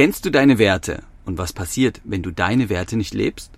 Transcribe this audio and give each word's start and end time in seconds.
Kennst 0.00 0.24
du 0.24 0.30
deine 0.30 0.56
Werte 0.56 1.02
und 1.26 1.36
was 1.36 1.52
passiert, 1.52 2.00
wenn 2.04 2.22
du 2.22 2.30
deine 2.30 2.70
Werte 2.70 2.96
nicht 2.96 3.12
lebst? 3.12 3.50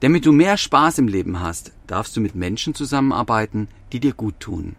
Damit 0.00 0.26
du 0.26 0.30
mehr 0.30 0.58
Spaß 0.58 0.98
im 0.98 1.08
Leben 1.08 1.40
hast, 1.40 1.72
darfst 1.86 2.14
du 2.14 2.20
mit 2.20 2.34
Menschen 2.34 2.74
zusammenarbeiten, 2.74 3.68
die 3.90 3.98
dir 3.98 4.12
gut 4.12 4.40
tun. 4.40 4.76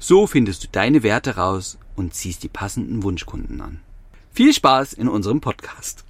So 0.00 0.26
findest 0.26 0.64
du 0.64 0.68
deine 0.72 1.04
Werte 1.04 1.36
raus 1.36 1.78
und 1.94 2.14
ziehst 2.14 2.42
die 2.42 2.48
passenden 2.48 3.04
Wunschkunden 3.04 3.60
an. 3.60 3.78
Viel 4.32 4.52
Spaß 4.52 4.94
in 4.94 5.06
unserem 5.06 5.40
Podcast. 5.40 6.04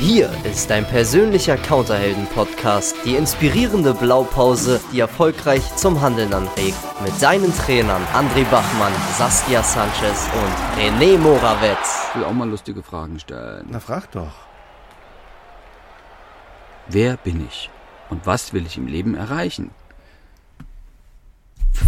Hier 0.00 0.30
ist 0.46 0.70
dein 0.70 0.86
persönlicher 0.86 1.58
Counterhelden-Podcast, 1.58 2.96
die 3.04 3.16
inspirierende 3.16 3.92
Blaupause, 3.92 4.80
die 4.94 5.00
erfolgreich 5.00 5.76
zum 5.76 6.00
Handeln 6.00 6.32
anregt. 6.32 6.78
Mit 7.04 7.20
deinen 7.20 7.54
Trainern 7.54 8.02
André 8.14 8.44
Bachmann, 8.50 8.94
Saskia 9.18 9.62
Sanchez 9.62 10.26
und 10.32 10.80
René 10.80 11.18
Morawetz. 11.18 12.06
Ich 12.08 12.16
will 12.16 12.24
auch 12.24 12.32
mal 12.32 12.48
lustige 12.48 12.82
Fragen 12.82 13.18
stellen. 13.18 13.66
Na, 13.70 13.78
frag 13.78 14.10
doch. 14.12 14.32
Wer 16.88 17.18
bin 17.18 17.46
ich? 17.46 17.68
Und 18.08 18.24
was 18.24 18.54
will 18.54 18.64
ich 18.64 18.78
im 18.78 18.86
Leben 18.86 19.14
erreichen? 19.14 19.70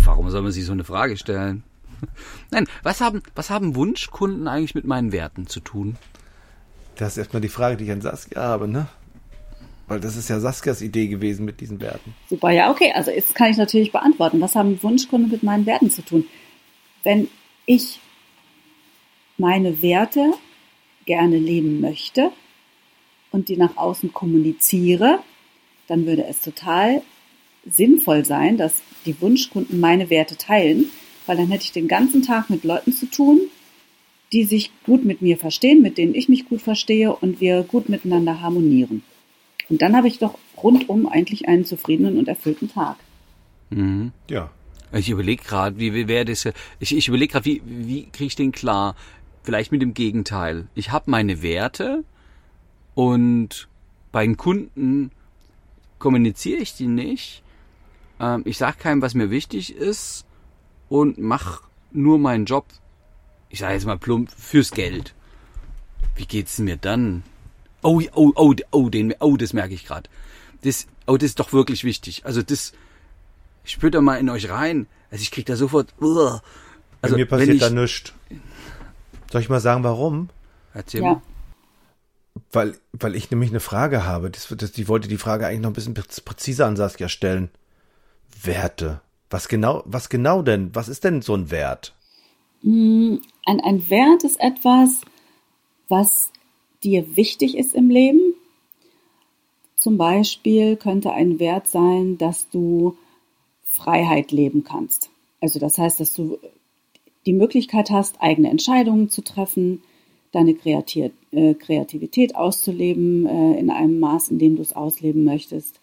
Warum 0.04 0.28
soll 0.28 0.42
man 0.42 0.52
sich 0.52 0.66
so 0.66 0.72
eine 0.72 0.84
Frage 0.84 1.16
stellen? 1.16 1.64
Nein, 2.50 2.68
was 2.82 3.00
haben, 3.00 3.22
was 3.34 3.48
haben 3.48 3.74
Wunschkunden 3.74 4.48
eigentlich 4.48 4.74
mit 4.74 4.84
meinen 4.84 5.12
Werten 5.12 5.46
zu 5.46 5.60
tun? 5.60 5.96
Das 6.96 7.12
ist 7.12 7.18
erstmal 7.18 7.42
die 7.42 7.48
Frage, 7.48 7.76
die 7.76 7.84
ich 7.84 7.90
an 7.90 8.00
Saskia 8.00 8.42
habe, 8.42 8.68
ne? 8.68 8.88
Weil 9.88 10.00
das 10.00 10.16
ist 10.16 10.28
ja 10.28 10.40
Saskias 10.40 10.80
Idee 10.80 11.08
gewesen 11.08 11.44
mit 11.44 11.60
diesen 11.60 11.80
Werten. 11.80 12.14
Super, 12.28 12.50
ja, 12.50 12.70
okay. 12.70 12.92
Also 12.94 13.10
jetzt 13.10 13.34
kann 13.34 13.50
ich 13.50 13.56
natürlich 13.56 13.92
beantworten. 13.92 14.40
Was 14.40 14.54
haben 14.54 14.82
Wunschkunden 14.82 15.30
mit 15.30 15.42
meinen 15.42 15.66
Werten 15.66 15.90
zu 15.90 16.02
tun? 16.02 16.26
Wenn 17.02 17.28
ich 17.66 18.00
meine 19.38 19.82
Werte 19.82 20.32
gerne 21.04 21.38
leben 21.38 21.80
möchte 21.80 22.30
und 23.32 23.48
die 23.48 23.56
nach 23.56 23.76
außen 23.76 24.12
kommuniziere, 24.12 25.18
dann 25.88 26.06
würde 26.06 26.24
es 26.24 26.40
total 26.40 27.02
sinnvoll 27.68 28.24
sein, 28.24 28.56
dass 28.56 28.74
die 29.04 29.20
Wunschkunden 29.20 29.80
meine 29.80 30.10
Werte 30.10 30.36
teilen, 30.36 30.90
weil 31.26 31.36
dann 31.36 31.48
hätte 31.48 31.64
ich 31.64 31.72
den 31.72 31.88
ganzen 31.88 32.22
Tag 32.22 32.50
mit 32.50 32.64
Leuten 32.64 32.92
zu 32.92 33.06
tun, 33.06 33.40
die 34.32 34.44
sich 34.44 34.70
gut 34.84 35.04
mit 35.04 35.22
mir 35.22 35.36
verstehen, 35.36 35.82
mit 35.82 35.98
denen 35.98 36.14
ich 36.14 36.28
mich 36.28 36.48
gut 36.48 36.62
verstehe 36.62 37.14
und 37.14 37.40
wir 37.40 37.62
gut 37.62 37.88
miteinander 37.88 38.40
harmonieren. 38.40 39.02
Und 39.68 39.82
dann 39.82 39.96
habe 39.96 40.08
ich 40.08 40.18
doch 40.18 40.38
rundum 40.56 41.06
eigentlich 41.06 41.48
einen 41.48 41.64
zufriedenen 41.64 42.18
und 42.18 42.28
erfüllten 42.28 42.70
Tag. 42.70 42.96
Mhm. 43.70 44.12
Ja. 44.28 44.50
Ich 44.92 45.08
überlege 45.08 45.42
gerade, 45.42 45.78
wie, 45.78 45.94
wie 45.94 46.08
wäre 46.08 46.26
das? 46.26 46.46
Ich, 46.78 46.94
ich 46.94 47.08
überlege 47.08 47.32
gerade, 47.32 47.46
wie, 47.46 47.62
wie 47.64 48.02
kriege 48.10 48.26
ich 48.26 48.36
den 48.36 48.52
klar? 48.52 48.94
Vielleicht 49.42 49.72
mit 49.72 49.82
dem 49.82 49.94
Gegenteil. 49.94 50.66
Ich 50.74 50.92
habe 50.92 51.10
meine 51.10 51.42
Werte 51.42 52.04
und 52.94 53.68
bei 54.12 54.24
den 54.24 54.36
Kunden 54.36 55.10
kommuniziere 55.98 56.60
ich 56.60 56.74
die 56.74 56.86
nicht. 56.86 57.42
Ähm, 58.20 58.42
ich 58.44 58.58
sage 58.58 58.76
keinem, 58.78 59.02
was 59.02 59.14
mir 59.14 59.30
wichtig 59.30 59.74
ist 59.74 60.26
und 60.88 61.18
mache 61.18 61.64
nur 61.92 62.18
meinen 62.18 62.44
Job 62.44 62.66
ich 63.52 63.58
sage 63.58 63.74
jetzt 63.74 63.84
mal 63.84 63.98
plump, 63.98 64.30
fürs 64.32 64.70
Geld. 64.70 65.14
Wie 66.16 66.24
geht's 66.24 66.58
mir 66.58 66.78
dann? 66.78 67.22
Oh, 67.82 68.00
oh, 68.14 68.32
oh, 68.34 68.54
oh, 68.70 68.88
den, 68.88 69.14
oh, 69.20 69.36
das 69.36 69.52
merke 69.52 69.74
ich 69.74 69.84
gerade. 69.84 70.08
Das, 70.62 70.86
oh, 71.06 71.18
das 71.18 71.30
ist 71.30 71.38
doch 71.38 71.52
wirklich 71.52 71.84
wichtig. 71.84 72.24
Also 72.24 72.42
das, 72.42 72.72
spürt 73.64 73.94
da 73.94 74.00
mal 74.00 74.16
in 74.16 74.30
euch 74.30 74.48
rein. 74.48 74.86
Also 75.10 75.20
ich 75.20 75.30
krieg 75.30 75.44
da 75.44 75.56
sofort, 75.56 75.92
uh. 76.00 76.38
also 77.02 77.14
Bei 77.14 77.16
mir 77.16 77.28
passiert 77.28 77.56
ich, 77.56 77.60
da 77.60 77.68
nichts. 77.68 78.14
Soll 79.30 79.42
ich 79.42 79.50
mal 79.50 79.60
sagen, 79.60 79.84
warum? 79.84 80.30
Erzähl 80.72 81.02
Ja. 81.02 81.12
mal. 81.14 81.22
Weil, 82.50 82.78
weil 82.92 83.14
ich 83.14 83.30
nämlich 83.30 83.50
eine 83.50 83.60
Frage 83.60 84.06
habe. 84.06 84.30
Das, 84.30 84.48
das, 84.56 84.72
die 84.72 84.88
wollte 84.88 85.08
die 85.08 85.18
Frage 85.18 85.46
eigentlich 85.46 85.60
noch 85.60 85.70
ein 85.70 85.74
bisschen 85.74 85.92
präziser 85.92 86.66
an 86.66 86.76
Saskia 86.76 87.10
stellen. 87.10 87.50
Werte. 88.42 89.02
Was 89.28 89.48
genau, 89.48 89.82
was 89.84 90.08
genau 90.08 90.40
denn? 90.40 90.74
Was 90.74 90.88
ist 90.88 91.04
denn 91.04 91.20
so 91.20 91.34
ein 91.34 91.50
Wert? 91.50 91.94
Ein, 92.64 93.20
ein 93.44 93.90
Wert 93.90 94.24
ist 94.24 94.40
etwas, 94.40 95.02
was 95.88 96.32
dir 96.84 97.16
wichtig 97.16 97.56
ist 97.56 97.74
im 97.74 97.90
Leben. 97.90 98.34
Zum 99.76 99.98
Beispiel 99.98 100.76
könnte 100.76 101.12
ein 101.12 101.38
Wert 101.40 101.66
sein, 101.66 102.18
dass 102.18 102.48
du 102.50 102.96
Freiheit 103.64 104.30
leben 104.30 104.64
kannst. 104.64 105.10
Also 105.40 105.58
das 105.58 105.78
heißt, 105.78 105.98
dass 105.98 106.14
du 106.14 106.38
die 107.26 107.32
Möglichkeit 107.32 107.90
hast, 107.90 108.20
eigene 108.20 108.50
Entscheidungen 108.50 109.08
zu 109.08 109.22
treffen, 109.22 109.82
deine 110.30 110.52
äh, 110.52 111.54
Kreativität 111.54 112.36
auszuleben 112.36 113.26
äh, 113.26 113.58
in 113.58 113.70
einem 113.70 114.00
Maß, 114.00 114.28
in 114.28 114.38
dem 114.38 114.56
du 114.56 114.62
es 114.62 114.72
ausleben 114.72 115.24
möchtest, 115.24 115.80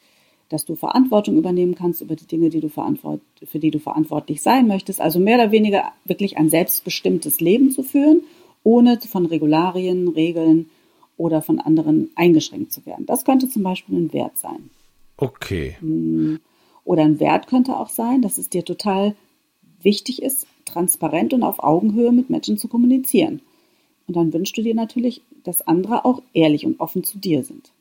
dass 0.50 0.66
du 0.66 0.76
Verantwortung 0.76 1.38
übernehmen 1.38 1.76
kannst 1.76 2.02
über 2.02 2.16
die 2.16 2.26
Dinge, 2.26 2.50
die 2.50 2.60
du 2.60 2.70
verantwort 2.70 3.22
für 3.46 3.60
die 3.60 3.72
du 3.72 3.80
verantwortlich 3.80 4.42
sein 4.42 4.68
möchtest. 4.68 5.00
Also 5.00 5.20
mehr 5.20 5.38
oder 5.38 5.52
weniger 5.52 5.92
wirklich 6.06 6.38
ein 6.38 6.50
selbstbestimmtes 6.50 7.40
Leben 7.40 7.72
zu 7.72 7.84
führen, 7.84 8.24
ohne 8.64 9.00
von 9.00 9.26
Regularien, 9.26 10.10
Regeln 10.10 10.70
oder 11.18 11.42
von 11.42 11.60
anderen 11.60 12.10
eingeschränkt 12.16 12.74
zu 12.74 12.86
werden. 12.86 13.06
Das 13.06 13.26
könnte 13.26 13.48
zum 13.48 13.64
Beispiel 13.64 13.98
ein 13.98 14.14
Wert 14.14 14.38
sein. 14.38 14.70
Okay. 15.18 15.76
Oder 16.84 17.04
ein 17.04 17.20
Wert 17.20 17.48
könnte 17.48 17.78
auch 17.78 17.90
sein, 17.90 18.22
dass 18.22 18.38
es 18.38 18.50
dir 18.50 18.66
total 18.66 19.16
wichtig 19.82 20.22
ist, 20.22 20.48
transparent 20.66 21.34
und 21.34 21.44
auf 21.44 21.60
Augenhöhe 21.60 22.12
mit 22.12 22.30
Menschen 22.30 22.58
zu 22.58 22.68
kommunizieren. 22.68 23.42
Und 24.08 24.16
dann 24.16 24.34
wünschst 24.34 24.58
du 24.58 24.64
dir 24.64 24.74
natürlich, 24.74 25.22
dass 25.44 25.68
andere 25.68 26.06
auch 26.06 26.22
ehrlich 26.34 26.66
und 26.66 26.80
offen 26.80 27.04
zu 27.04 27.18
dir 27.20 27.44
sind. 27.44 27.72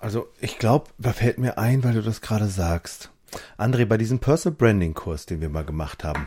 Also 0.00 0.28
ich 0.40 0.58
glaube, 0.58 0.90
da 0.98 1.12
fällt 1.12 1.38
mir 1.38 1.58
ein, 1.58 1.84
weil 1.84 1.94
du 1.94 2.02
das 2.02 2.20
gerade 2.20 2.46
sagst. 2.46 3.10
André, 3.58 3.84
bei 3.84 3.98
diesem 3.98 4.18
Personal 4.18 4.56
Branding 4.56 4.94
Kurs, 4.94 5.26
den 5.26 5.40
wir 5.40 5.48
mal 5.48 5.64
gemacht 5.64 6.04
haben, 6.04 6.26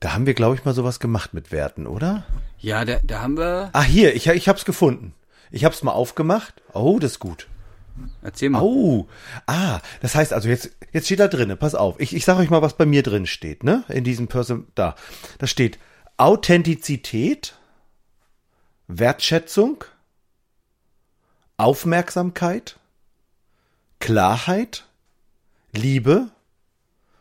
da 0.00 0.14
haben 0.14 0.26
wir, 0.26 0.34
glaube 0.34 0.54
ich, 0.54 0.64
mal 0.64 0.74
sowas 0.74 1.00
gemacht 1.00 1.34
mit 1.34 1.52
Werten, 1.52 1.86
oder? 1.86 2.24
Ja, 2.58 2.84
da, 2.84 2.98
da 3.04 3.20
haben 3.22 3.36
wir. 3.36 3.70
Ah, 3.72 3.82
hier, 3.82 4.14
ich, 4.14 4.26
ich 4.26 4.48
hab's 4.48 4.64
gefunden. 4.64 5.14
Ich 5.50 5.64
hab's 5.64 5.82
mal 5.82 5.92
aufgemacht. 5.92 6.62
Oh, 6.72 6.98
das 6.98 7.12
ist 7.12 7.18
gut. 7.18 7.48
Erzähl 8.22 8.50
mal. 8.50 8.62
Oh, 8.62 9.06
ah, 9.46 9.80
das 10.00 10.14
heißt 10.14 10.32
also 10.32 10.48
jetzt, 10.48 10.70
jetzt 10.92 11.06
steht 11.06 11.20
da 11.20 11.28
drinne, 11.28 11.56
pass 11.56 11.74
auf. 11.74 12.00
Ich, 12.00 12.14
ich 12.16 12.24
sag 12.24 12.38
euch 12.38 12.50
mal, 12.50 12.62
was 12.62 12.76
bei 12.76 12.86
mir 12.86 13.02
drin 13.02 13.26
steht, 13.26 13.64
ne? 13.64 13.84
In 13.88 14.04
diesem 14.04 14.28
Person, 14.28 14.66
da. 14.74 14.96
Da 15.38 15.46
steht 15.46 15.78
Authentizität, 16.16 17.54
Wertschätzung, 18.88 19.84
Aufmerksamkeit, 21.58 22.78
Klarheit, 24.02 24.88
Liebe, 25.70 26.32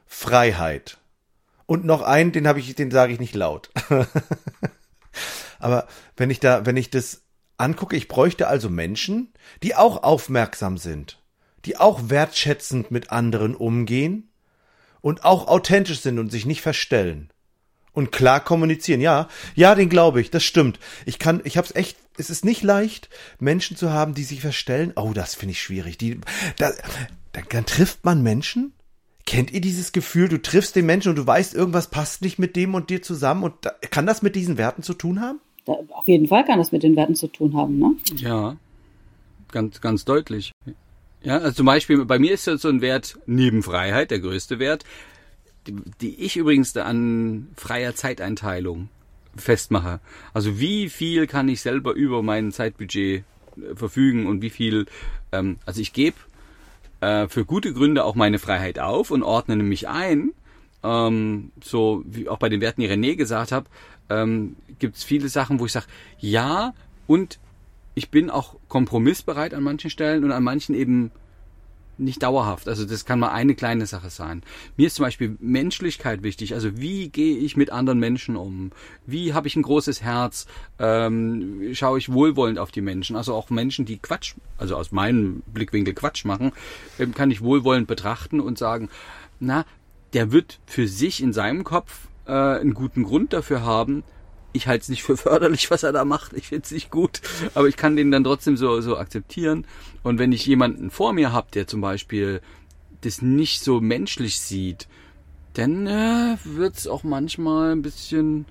Freiheit. 0.08 0.97
Und 1.68 1.86
noch 1.86 2.02
einen, 2.02 2.31
den 2.31 2.47
habe 2.47 2.59
ich, 2.59 2.74
den 2.74 2.90
sage 2.90 3.14
ich 3.14 3.19
nicht 3.19 3.36
laut. 3.36 3.69
Aber 5.59 5.88
wenn 6.18 6.31
ich 6.31 6.40
da, 6.40 6.66
wenn 6.66 6.78
ich 6.78 6.90
das 6.90 7.22
angucke, 7.58 7.96
ich 7.96 8.08
bräuchte 8.08 8.47
also 8.47 8.68
Menschen, 8.68 9.31
die 9.62 9.75
auch 9.75 10.02
aufmerksam 10.02 10.80
sind, 10.80 11.22
die 11.66 11.78
auch 11.78 12.09
wertschätzend 12.09 12.90
mit 12.90 13.12
anderen 13.12 13.53
umgehen 13.53 14.31
und 15.02 15.24
auch 15.24 15.47
authentisch 15.47 16.02
sind 16.02 16.18
und 16.18 16.31
sich 16.31 16.47
nicht 16.47 16.62
verstellen 16.62 17.31
und 17.94 18.12
klar 18.12 18.40
kommunizieren. 18.40 19.02
Ja, 19.02 19.28
ja, 19.56 19.75
den 19.75 19.90
glaube 19.90 20.22
ich, 20.22 20.31
das 20.31 20.44
stimmt. 20.44 20.79
Ich 21.06 21.19
kann, 21.19 21.41
ich 21.44 21.57
hab's 21.57 21.75
echt, 21.75 21.97
es 22.18 22.29
ist 22.29 22.46
nicht 22.46 22.63
leicht, 22.63 23.09
Menschen 23.40 23.78
zu 23.78 23.91
haben, 23.91 24.13
die 24.13 24.24
sich 24.24 24.41
verstellen. 24.41 24.94
Oh, 24.96 25.12
das 25.13 25.35
finde 25.35 25.52
ich 25.52 25.62
schwierig. 25.62 25.97
Die, 25.97 26.19
da, 26.57 26.72
dann, 27.34 27.46
dann 27.50 27.66
trifft 27.66 28.06
man 28.06 28.24
Menschen. 28.24 28.74
Kennt 29.25 29.52
ihr 29.52 29.62
dieses 29.62 29.91
Gefühl, 29.91 30.29
du 30.29 30.41
triffst 30.41 30.75
den 30.75 30.85
Menschen 30.85 31.09
und 31.09 31.16
du 31.16 31.28
weißt, 31.28 31.53
irgendwas 31.53 31.90
passt 31.90 32.22
nicht 32.22 32.40
mit 32.40 32.56
dem 32.56 32.74
und 32.74 32.90
dir 32.90 33.02
zusammen 33.02 33.44
und 33.44 33.53
da, 33.62 33.72
kann 33.90 34.06
das 34.06 34.22
mit 34.22 34.35
diesen 34.35 34.58
Werten 34.58 34.84
zu 34.84 34.94
tun 34.94 35.22
haben? 35.22 35.40
Da, 35.66 35.73
auf 35.73 36.08
jeden 36.08 36.28
Fall 36.28 36.44
kann 36.44 36.58
das 36.58 36.72
mit 36.72 36.84
den 36.84 36.96
Werten 36.96 37.16
zu 37.16 37.28
tun 37.28 37.56
haben, 37.56 37.78
ne? 37.78 37.96
Ja, 38.16 38.58
ganz, 39.52 39.79
ganz 39.79 40.05
deutlich. 40.05 40.52
Ja, 41.23 41.37
also 41.37 41.52
zum 41.52 41.67
Beispiel, 41.67 42.03
bei 42.05 42.17
mir 42.17 42.34
ist 42.34 42.47
das 42.47 42.61
so 42.61 42.70
ein 42.70 42.82
Wert 42.82 43.20
neben 43.28 43.61
Freiheit, 43.61 44.09
der 44.09 44.20
größte 44.20 44.58
Wert, 44.58 44.85
die, 45.67 45.75
die 46.02 46.16
ich 46.22 46.37
übrigens 46.37 46.75
an 46.78 47.47
freier 47.55 47.96
Zeiteinteilung 47.96 48.90
festmache. 49.35 49.99
Also 50.34 50.59
wie 50.59 50.90
viel 50.90 51.28
kann 51.28 51.47
ich 51.49 51.61
selber 51.61 51.93
über 51.93 52.22
mein 52.22 52.52
Zeitbudget 52.52 53.23
äh, 53.58 53.75
verfügen 53.75 54.28
und 54.28 54.41
wie 54.41 54.49
viel, 54.49 54.85
ähm, 55.31 55.58
also 55.66 55.81
ich 55.81 55.93
gebe 55.93 56.17
äh, 57.02 57.28
für 57.28 57.46
gute 57.46 57.73
Gründe 57.73 58.03
auch 58.03 58.16
meine 58.16 58.40
Freiheit 58.40 58.79
auf 58.79 59.11
und 59.11 59.23
ordne 59.23 59.55
mich 59.58 59.87
ein. 59.87 60.31
Ähm, 60.84 61.52
so 61.63 62.03
wie 62.05 62.28
auch 62.28 62.40
bei 62.40 62.49
den 62.49 62.61
Werten, 62.61 62.81
die 62.81 62.90
René 62.90 63.16
gesagt 63.16 63.52
hat, 63.52 63.66
ähm, 64.09 64.55
gibt 64.79 64.97
es 64.97 65.03
viele 65.03 65.29
Sachen, 65.29 65.59
wo 65.59 65.66
ich 65.66 65.72
sage, 65.72 65.85
ja, 66.19 66.73
und 67.08 67.40
ich 67.93 68.09
bin 68.09 68.29
auch 68.29 68.55
kompromissbereit 68.67 69.53
an 69.53 69.63
manchen 69.63 69.90
Stellen 69.90 70.23
und 70.23 70.31
an 70.31 70.43
manchen 70.43 70.73
eben 70.73 71.11
nicht 72.02 72.24
dauerhaft. 72.24 72.68
Also 72.68 72.86
das 72.86 73.06
kann 73.06 73.20
mal 73.20 73.32
eine 73.32 73.56
kleine 73.56 73.86
Sache 73.86 74.09
sein. 74.09 74.44
Mir 74.78 74.88
ist 74.88 74.96
zum 74.96 75.06
Beispiel 75.06 75.38
Menschlichkeit 75.40 76.24
wichtig. 76.24 76.53
Also 76.53 76.78
wie 76.78 77.09
gehe 77.09 77.38
ich 77.38 77.56
mit 77.56 77.72
anderen 77.72 78.00
Menschen 78.00 78.36
um? 78.36 78.72
Wie 79.06 79.34
habe 79.34 79.48
ich 79.48 79.56
ein 79.56 79.62
großes 79.62 80.02
Herz? 80.02 80.48
Ähm, 80.80 81.70
schaue 81.74 81.98
ich 81.98 82.12
wohlwollend 82.12 82.59
auf 82.59 82.72
die 82.72 82.82
Menschen? 82.82 83.16
Also 83.16 83.34
auch 83.34 83.50
Menschen, 83.50 83.86
die 83.86 83.98
Quatsch, 83.98 84.36
also 84.58 84.76
aus 84.76 84.92
meinem 84.92 85.44
Blickwinkel 85.53 85.94
Quatsch 85.94 86.26
machen, 86.26 86.52
ähm, 87.00 87.14
kann 87.14 87.32
ich 87.32 87.42
wohlwollend 87.42 87.88
betrachten 87.88 88.40
und 88.40 88.58
sagen, 88.58 88.90
na, 89.40 89.66
der 90.14 90.32
wird 90.32 90.59
für 90.66 90.88
sich 90.88 91.22
in 91.22 91.34
seinem 91.34 91.64
Kopf 91.64 92.08
äh, 92.26 92.32
einen 92.32 92.74
guten 92.74 93.04
Grund 93.04 93.34
dafür 93.34 93.64
haben, 93.64 94.04
ich 94.53 94.68
halte 94.68 94.84
es 94.84 94.90
nicht 94.90 95.03
für 95.03 95.18
förderlich, 95.18 95.72
was 95.72 95.84
er 95.84 95.92
da 95.92 96.06
macht. 96.06 96.34
Ich 96.34 96.48
finde 96.48 96.66
es 96.66 96.72
nicht 96.72 96.92
gut, 96.92 97.22
aber 97.53 97.68
ich 97.68 97.78
kann 97.78 97.96
den 97.96 98.12
dann 98.12 98.24
trotzdem 98.24 98.58
so, 98.58 98.82
so 98.82 98.98
akzeptieren. 98.98 99.66
Und 100.03 100.20
wenn 100.20 100.32
ich 100.32 100.46
jemanden 100.46 100.90
vor 100.90 101.14
mir 101.14 101.32
habe, 101.32 101.48
der 101.53 101.68
zum 101.68 101.82
Beispiel 101.82 102.42
das 103.02 103.22
nicht 103.22 103.64
so 103.64 103.82
menschlich 103.82 104.40
sieht, 104.40 104.88
dann 105.53 105.88
äh, 105.88 106.38
wird 106.44 106.78
es 106.78 106.88
auch 106.88 107.03
manchmal 107.03 107.74
ein 107.74 107.82
bisschen. 107.82 108.46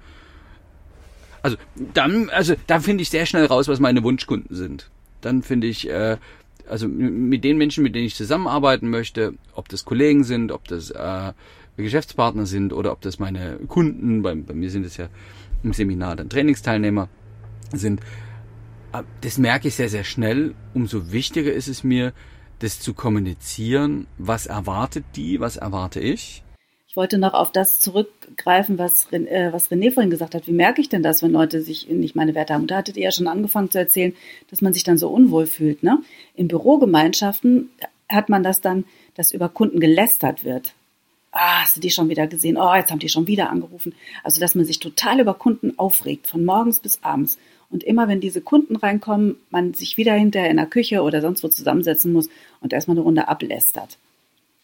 Also 1.42 1.56
dann, 1.94 2.28
also 2.28 2.54
da 2.66 2.80
finde 2.80 3.02
ich 3.02 3.10
sehr 3.10 3.24
schnell 3.24 3.46
raus, 3.46 3.68
was 3.68 3.80
meine 3.80 4.02
Wunschkunden 4.02 4.54
sind. 4.54 4.90
Dann 5.22 5.42
finde 5.42 5.68
ich, 5.68 5.88
äh, 5.88 6.18
also 6.68 6.86
mit 6.86 7.44
den 7.44 7.56
Menschen, 7.56 7.82
mit 7.82 7.94
denen 7.94 8.06
ich 8.06 8.14
zusammenarbeiten 8.14 8.90
möchte, 8.90 9.34
ob 9.54 9.68
das 9.70 9.86
Kollegen 9.86 10.24
sind, 10.24 10.52
ob 10.52 10.68
das 10.68 10.90
äh, 10.90 11.32
Geschäftspartner 11.78 12.44
sind 12.44 12.72
oder 12.72 12.92
ob 12.92 13.00
das 13.00 13.18
meine 13.18 13.58
Kunden, 13.68 14.22
bei, 14.22 14.34
bei 14.34 14.54
mir 14.54 14.70
sind 14.70 14.84
es 14.84 14.98
ja 14.98 15.08
im 15.62 15.72
Seminar 15.72 16.16
dann 16.16 16.28
Trainingsteilnehmer 16.28 17.08
sind. 17.72 18.00
Das 19.20 19.38
merke 19.38 19.68
ich 19.68 19.76
sehr, 19.76 19.88
sehr 19.88 20.04
schnell. 20.04 20.54
Umso 20.74 21.12
wichtiger 21.12 21.52
ist 21.52 21.68
es 21.68 21.84
mir, 21.84 22.12
das 22.58 22.80
zu 22.80 22.94
kommunizieren. 22.94 24.06
Was 24.18 24.46
erwartet 24.46 25.04
die? 25.16 25.40
Was 25.40 25.56
erwarte 25.56 26.00
ich? 26.00 26.42
Ich 26.88 26.96
wollte 26.96 27.18
noch 27.18 27.34
auf 27.34 27.52
das 27.52 27.78
zurückgreifen, 27.78 28.76
was, 28.76 29.12
äh, 29.12 29.52
was 29.52 29.70
René 29.70 29.92
vorhin 29.92 30.10
gesagt 30.10 30.34
hat. 30.34 30.48
Wie 30.48 30.52
merke 30.52 30.80
ich 30.80 30.88
denn 30.88 31.04
das, 31.04 31.22
wenn 31.22 31.30
Leute 31.30 31.62
sich 31.62 31.88
nicht 31.88 32.16
meine 32.16 32.34
Werte 32.34 32.52
haben? 32.52 32.66
Da 32.66 32.78
hattet 32.78 32.96
ihr 32.96 33.04
ja 33.04 33.12
schon 33.12 33.28
angefangen 33.28 33.70
zu 33.70 33.78
erzählen, 33.78 34.12
dass 34.50 34.60
man 34.60 34.72
sich 34.72 34.82
dann 34.82 34.98
so 34.98 35.08
unwohl 35.08 35.46
fühlt. 35.46 35.84
Ne? 35.84 36.02
In 36.34 36.48
Bürogemeinschaften 36.48 37.70
hat 38.08 38.28
man 38.28 38.42
das 38.42 38.60
dann, 38.60 38.84
dass 39.14 39.30
über 39.30 39.48
Kunden 39.48 39.78
gelästert 39.78 40.44
wird 40.44 40.74
ah, 41.32 41.62
hast 41.62 41.76
du 41.76 41.80
die 41.80 41.90
schon 41.90 42.08
wieder 42.08 42.26
gesehen? 42.26 42.56
Oh, 42.56 42.74
jetzt 42.74 42.90
haben 42.90 42.98
die 42.98 43.08
schon 43.08 43.26
wieder 43.26 43.50
angerufen. 43.50 43.94
Also, 44.22 44.40
dass 44.40 44.54
man 44.54 44.64
sich 44.64 44.78
total 44.78 45.20
über 45.20 45.34
Kunden 45.34 45.78
aufregt, 45.78 46.26
von 46.26 46.44
morgens 46.44 46.80
bis 46.80 47.02
abends. 47.02 47.38
Und 47.70 47.84
immer 47.84 48.08
wenn 48.08 48.20
diese 48.20 48.40
Kunden 48.40 48.76
reinkommen, 48.76 49.36
man 49.50 49.74
sich 49.74 49.96
wieder 49.96 50.14
hinterher 50.14 50.50
in 50.50 50.56
der 50.56 50.66
Küche 50.66 51.02
oder 51.02 51.20
sonst 51.20 51.44
wo 51.44 51.48
zusammensetzen 51.48 52.12
muss 52.12 52.28
und 52.60 52.72
erstmal 52.72 52.96
eine 52.96 53.04
Runde 53.04 53.28
ablästert. 53.28 53.98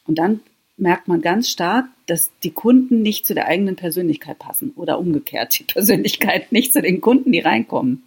Und 0.06 0.18
dann 0.18 0.40
merkt 0.76 1.08
man 1.08 1.22
ganz 1.22 1.48
stark, 1.48 1.86
dass 2.06 2.30
die 2.42 2.50
Kunden 2.50 3.02
nicht 3.02 3.24
zu 3.24 3.34
der 3.34 3.46
eigenen 3.46 3.76
Persönlichkeit 3.76 4.38
passen 4.38 4.72
oder 4.76 4.98
umgekehrt 4.98 5.58
die 5.58 5.64
Persönlichkeit 5.72 6.52
nicht 6.52 6.72
zu 6.72 6.82
den 6.82 7.00
Kunden, 7.00 7.32
die 7.32 7.40
reinkommen. 7.40 8.02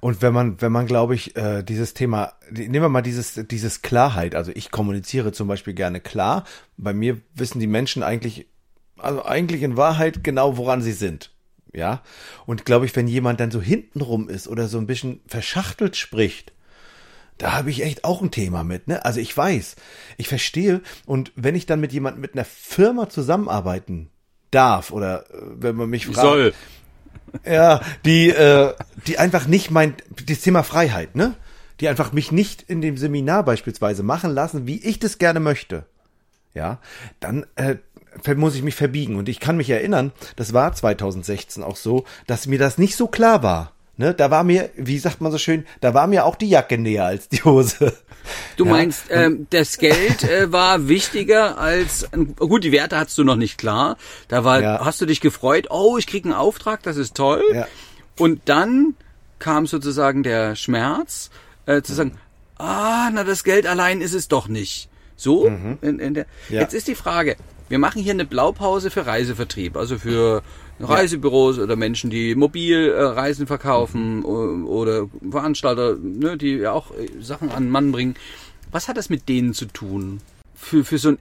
Und 0.00 0.22
wenn 0.22 0.32
man, 0.32 0.60
wenn 0.60 0.72
man, 0.72 0.86
glaube 0.86 1.14
ich, 1.14 1.36
äh, 1.36 1.62
dieses 1.62 1.94
Thema, 1.94 2.34
nehmen 2.50 2.82
wir 2.82 2.88
mal 2.88 3.02
dieses, 3.02 3.34
dieses 3.48 3.82
Klarheit. 3.82 4.34
Also 4.34 4.52
ich 4.54 4.70
kommuniziere 4.70 5.32
zum 5.32 5.48
Beispiel 5.48 5.74
gerne 5.74 6.00
klar. 6.00 6.44
Bei 6.76 6.92
mir 6.92 7.20
wissen 7.34 7.60
die 7.60 7.66
Menschen 7.66 8.02
eigentlich, 8.02 8.46
also 8.98 9.24
eigentlich 9.24 9.62
in 9.62 9.76
Wahrheit 9.76 10.24
genau, 10.24 10.56
woran 10.56 10.82
sie 10.82 10.92
sind. 10.92 11.32
Ja. 11.72 12.02
Und 12.46 12.64
glaube 12.64 12.86
ich, 12.86 12.96
wenn 12.96 13.08
jemand 13.08 13.40
dann 13.40 13.50
so 13.50 13.60
hintenrum 13.60 14.28
ist 14.28 14.48
oder 14.48 14.68
so 14.68 14.78
ein 14.78 14.86
bisschen 14.86 15.20
verschachtelt 15.26 15.96
spricht, 15.96 16.52
da 17.38 17.52
habe 17.52 17.70
ich 17.70 17.82
echt 17.82 18.04
auch 18.04 18.22
ein 18.22 18.30
Thema 18.30 18.64
mit, 18.64 18.88
ne? 18.88 19.04
Also 19.04 19.20
ich 19.20 19.36
weiß, 19.36 19.76
ich 20.16 20.26
verstehe 20.26 20.80
und 21.04 21.32
wenn 21.36 21.54
ich 21.54 21.66
dann 21.66 21.80
mit 21.80 21.92
jemandem 21.92 22.22
mit 22.22 22.32
einer 22.32 22.46
Firma 22.46 23.10
zusammenarbeiten 23.10 24.08
darf 24.50 24.90
oder 24.90 25.30
äh, 25.30 25.42
wenn 25.56 25.76
man 25.76 25.90
mich 25.90 26.06
fragt, 26.06 26.20
soll 26.20 26.54
ja, 27.44 27.80
die, 28.04 28.30
äh, 28.30 28.74
die 29.06 29.18
einfach 29.18 29.46
nicht 29.46 29.70
mein, 29.70 29.94
das 30.26 30.40
Thema 30.40 30.62
Freiheit, 30.62 31.16
ne? 31.16 31.34
Die 31.80 31.88
einfach 31.88 32.12
mich 32.12 32.32
nicht 32.32 32.62
in 32.62 32.80
dem 32.80 32.96
Seminar 32.96 33.44
beispielsweise 33.44 34.02
machen 34.02 34.32
lassen, 34.32 34.66
wie 34.66 34.82
ich 34.82 34.98
das 34.98 35.18
gerne 35.18 35.40
möchte. 35.40 35.84
Ja, 36.54 36.78
dann 37.20 37.44
äh, 37.56 37.76
muss 38.34 38.54
ich 38.54 38.62
mich 38.62 38.74
verbiegen. 38.74 39.16
Und 39.16 39.28
ich 39.28 39.40
kann 39.40 39.58
mich 39.58 39.68
erinnern, 39.68 40.12
das 40.36 40.54
war 40.54 40.72
2016 40.72 41.62
auch 41.62 41.76
so, 41.76 42.04
dass 42.26 42.46
mir 42.46 42.58
das 42.58 42.78
nicht 42.78 42.96
so 42.96 43.08
klar 43.08 43.42
war. 43.42 43.72
Ne, 43.98 44.12
da 44.12 44.30
war 44.30 44.44
mir, 44.44 44.68
wie 44.76 44.98
sagt 44.98 45.22
man 45.22 45.32
so 45.32 45.38
schön, 45.38 45.64
da 45.80 45.94
war 45.94 46.06
mir 46.06 46.26
auch 46.26 46.36
die 46.36 46.50
Jacke 46.50 46.76
näher 46.76 47.06
als 47.06 47.30
die 47.30 47.42
Hose. 47.42 47.96
Du 48.56 48.66
ja. 48.66 48.70
meinst, 48.70 49.04
ähm, 49.08 49.46
das 49.50 49.78
Geld 49.78 50.24
äh, 50.24 50.52
war 50.52 50.88
wichtiger 50.88 51.58
als 51.58 52.06
gut, 52.38 52.64
die 52.64 52.72
Werte 52.72 52.98
hattest 52.98 53.16
du 53.16 53.24
noch 53.24 53.36
nicht 53.36 53.56
klar. 53.56 53.96
Da 54.28 54.44
war, 54.44 54.60
ja. 54.60 54.84
hast 54.84 55.00
du 55.00 55.06
dich 55.06 55.22
gefreut, 55.22 55.68
oh, 55.70 55.96
ich 55.96 56.06
krieg 56.06 56.24
einen 56.24 56.34
Auftrag, 56.34 56.82
das 56.82 56.98
ist 56.98 57.14
toll. 57.14 57.42
Ja. 57.54 57.66
Und 58.18 58.42
dann 58.46 58.94
kam 59.38 59.66
sozusagen 59.66 60.22
der 60.22 60.56
Schmerz, 60.56 61.30
äh, 61.64 61.80
zu 61.80 61.94
sagen, 61.94 62.18
ah, 62.58 63.08
na 63.12 63.24
das 63.24 63.44
Geld 63.44 63.66
allein 63.66 64.00
ist 64.00 64.14
es 64.14 64.28
doch 64.28 64.48
nicht. 64.48 64.88
So, 65.16 65.48
mhm. 65.48 65.78
in, 65.80 65.98
in 66.00 66.14
der, 66.14 66.26
jetzt 66.50 66.74
ist 66.74 66.88
die 66.88 66.94
Frage, 66.94 67.36
wir 67.68 67.78
machen 67.78 68.02
hier 68.02 68.12
eine 68.12 68.26
Blaupause 68.26 68.90
für 68.90 69.06
Reisevertrieb, 69.06 69.76
also 69.76 69.98
für 69.98 70.42
Reisebüros 70.80 71.58
oder 71.58 71.76
Menschen, 71.76 72.10
die 72.10 72.34
mobil 72.34 72.90
äh, 72.90 73.02
Reisen 73.02 73.46
verkaufen 73.46 74.18
mhm. 74.18 74.66
oder 74.66 75.08
Veranstalter, 75.30 75.96
ne, 75.96 76.36
die 76.36 76.56
ja 76.56 76.72
auch 76.72 76.90
äh, 76.92 77.08
Sachen 77.20 77.50
an 77.50 77.64
den 77.64 77.70
Mann 77.70 77.92
bringen. 77.92 78.14
Was 78.70 78.88
hat 78.88 78.96
das 78.96 79.08
mit 79.08 79.28
denen 79.28 79.54
zu 79.54 79.66
tun? 79.66 80.20
Für, 80.54 80.84
für 80.84 80.98
so 80.98 81.10
ein? 81.10 81.18